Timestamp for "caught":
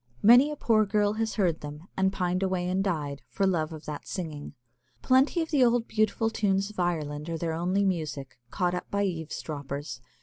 8.49-8.73